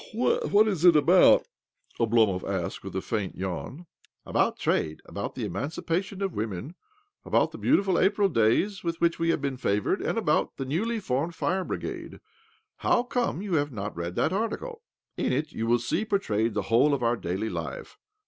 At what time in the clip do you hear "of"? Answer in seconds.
6.23-6.33, 16.95-17.03